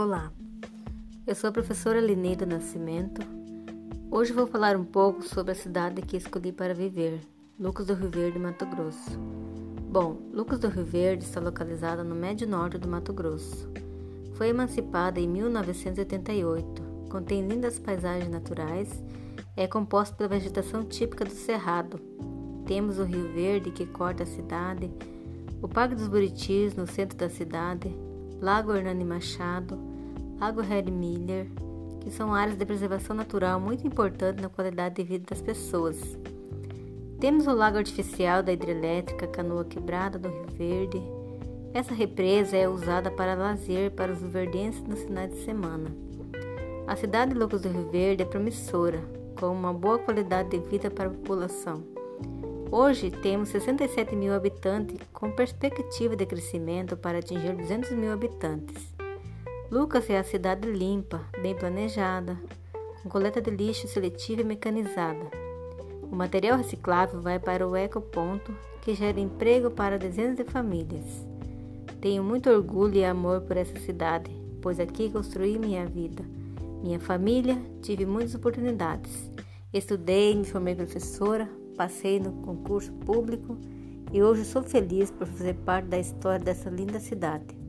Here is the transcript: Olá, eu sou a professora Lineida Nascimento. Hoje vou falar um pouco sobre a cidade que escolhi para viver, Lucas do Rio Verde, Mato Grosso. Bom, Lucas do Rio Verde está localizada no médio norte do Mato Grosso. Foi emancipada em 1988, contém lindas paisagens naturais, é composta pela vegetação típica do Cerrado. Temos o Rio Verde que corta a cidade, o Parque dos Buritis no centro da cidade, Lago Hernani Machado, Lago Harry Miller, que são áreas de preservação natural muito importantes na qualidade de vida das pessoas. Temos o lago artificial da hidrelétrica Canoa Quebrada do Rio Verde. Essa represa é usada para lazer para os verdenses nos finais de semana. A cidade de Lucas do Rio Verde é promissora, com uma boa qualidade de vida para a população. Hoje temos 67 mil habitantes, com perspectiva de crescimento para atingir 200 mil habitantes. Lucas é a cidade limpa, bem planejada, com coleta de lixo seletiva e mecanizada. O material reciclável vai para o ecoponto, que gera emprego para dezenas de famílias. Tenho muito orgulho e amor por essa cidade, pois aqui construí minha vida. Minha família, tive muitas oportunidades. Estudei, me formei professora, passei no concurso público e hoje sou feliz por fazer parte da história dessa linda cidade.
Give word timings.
Olá, 0.00 0.32
eu 1.26 1.34
sou 1.34 1.50
a 1.50 1.52
professora 1.52 2.00
Lineida 2.00 2.46
Nascimento. 2.46 3.20
Hoje 4.08 4.32
vou 4.32 4.46
falar 4.46 4.76
um 4.76 4.84
pouco 4.84 5.24
sobre 5.24 5.50
a 5.50 5.56
cidade 5.56 6.02
que 6.02 6.16
escolhi 6.16 6.52
para 6.52 6.72
viver, 6.72 7.20
Lucas 7.58 7.86
do 7.86 7.94
Rio 7.94 8.08
Verde, 8.08 8.38
Mato 8.38 8.64
Grosso. 8.64 9.18
Bom, 9.90 10.16
Lucas 10.32 10.60
do 10.60 10.68
Rio 10.68 10.84
Verde 10.84 11.24
está 11.24 11.40
localizada 11.40 12.04
no 12.04 12.14
médio 12.14 12.46
norte 12.46 12.78
do 12.78 12.86
Mato 12.86 13.12
Grosso. 13.12 13.68
Foi 14.34 14.50
emancipada 14.50 15.18
em 15.18 15.26
1988, 15.26 16.80
contém 17.10 17.44
lindas 17.48 17.80
paisagens 17.80 18.30
naturais, 18.30 19.02
é 19.56 19.66
composta 19.66 20.14
pela 20.14 20.28
vegetação 20.28 20.84
típica 20.84 21.24
do 21.24 21.32
Cerrado. 21.32 21.98
Temos 22.66 23.00
o 23.00 23.04
Rio 23.04 23.32
Verde 23.32 23.72
que 23.72 23.84
corta 23.84 24.22
a 24.22 24.26
cidade, 24.26 24.92
o 25.60 25.66
Parque 25.66 25.96
dos 25.96 26.06
Buritis 26.06 26.76
no 26.76 26.86
centro 26.86 27.18
da 27.18 27.28
cidade, 27.28 27.92
Lago 28.40 28.72
Hernani 28.72 29.04
Machado, 29.04 29.87
Lago 30.40 30.60
Harry 30.60 30.90
Miller, 30.90 31.48
que 32.00 32.12
são 32.12 32.32
áreas 32.32 32.56
de 32.56 32.64
preservação 32.64 33.14
natural 33.14 33.58
muito 33.58 33.84
importantes 33.84 34.40
na 34.40 34.48
qualidade 34.48 34.94
de 34.94 35.02
vida 35.02 35.24
das 35.28 35.42
pessoas. 35.42 36.16
Temos 37.18 37.48
o 37.48 37.52
lago 37.52 37.78
artificial 37.78 38.40
da 38.40 38.52
hidrelétrica 38.52 39.26
Canoa 39.26 39.64
Quebrada 39.64 40.16
do 40.16 40.28
Rio 40.28 40.46
Verde. 40.56 41.02
Essa 41.74 41.92
represa 41.92 42.56
é 42.56 42.68
usada 42.68 43.10
para 43.10 43.34
lazer 43.34 43.90
para 43.90 44.12
os 44.12 44.20
verdenses 44.20 44.80
nos 44.84 45.02
finais 45.02 45.30
de 45.32 45.44
semana. 45.44 45.90
A 46.86 46.94
cidade 46.94 47.32
de 47.32 47.38
Lucas 47.38 47.62
do 47.62 47.68
Rio 47.68 47.90
Verde 47.90 48.22
é 48.22 48.26
promissora, 48.26 49.02
com 49.38 49.48
uma 49.48 49.74
boa 49.74 49.98
qualidade 49.98 50.50
de 50.50 50.60
vida 50.68 50.88
para 50.88 51.08
a 51.08 51.12
população. 51.12 51.82
Hoje 52.70 53.10
temos 53.10 53.48
67 53.48 54.14
mil 54.14 54.32
habitantes, 54.32 54.98
com 55.12 55.32
perspectiva 55.32 56.14
de 56.14 56.24
crescimento 56.24 56.96
para 56.96 57.18
atingir 57.18 57.56
200 57.56 57.90
mil 57.90 58.12
habitantes. 58.12 58.97
Lucas 59.70 60.08
é 60.08 60.16
a 60.16 60.24
cidade 60.24 60.66
limpa, 60.66 61.20
bem 61.42 61.54
planejada, 61.54 62.40
com 63.02 63.08
coleta 63.10 63.38
de 63.38 63.50
lixo 63.50 63.86
seletiva 63.86 64.40
e 64.40 64.44
mecanizada. 64.44 65.30
O 66.10 66.16
material 66.16 66.56
reciclável 66.56 67.20
vai 67.20 67.38
para 67.38 67.68
o 67.68 67.76
ecoponto, 67.76 68.50
que 68.80 68.94
gera 68.94 69.20
emprego 69.20 69.70
para 69.70 69.98
dezenas 69.98 70.38
de 70.38 70.44
famílias. 70.44 71.04
Tenho 72.00 72.24
muito 72.24 72.48
orgulho 72.48 72.94
e 72.94 73.04
amor 73.04 73.42
por 73.42 73.58
essa 73.58 73.78
cidade, 73.80 74.30
pois 74.62 74.80
aqui 74.80 75.10
construí 75.10 75.58
minha 75.58 75.84
vida. 75.84 76.24
Minha 76.82 76.98
família, 76.98 77.60
tive 77.82 78.06
muitas 78.06 78.34
oportunidades. 78.34 79.30
Estudei, 79.70 80.34
me 80.34 80.44
formei 80.44 80.74
professora, 80.74 81.46
passei 81.76 82.18
no 82.18 82.32
concurso 82.40 82.90
público 82.92 83.58
e 84.10 84.22
hoje 84.22 84.46
sou 84.46 84.62
feliz 84.62 85.10
por 85.10 85.26
fazer 85.26 85.56
parte 85.56 85.88
da 85.88 85.98
história 85.98 86.42
dessa 86.42 86.70
linda 86.70 86.98
cidade. 86.98 87.67